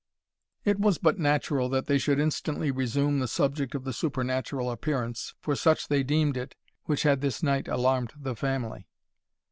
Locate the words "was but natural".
0.79-1.69